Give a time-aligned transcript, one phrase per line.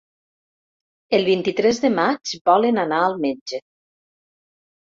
[1.17, 3.61] El vint-i-tres de maig volen anar al metge.